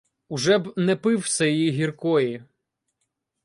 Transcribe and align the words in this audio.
Уже 0.29 0.57
б 0.57 0.73
не 0.77 0.95
пив 0.95 1.25
сеї 1.25 1.71
гіркої 1.71 2.43